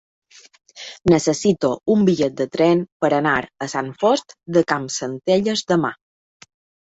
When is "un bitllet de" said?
1.95-2.47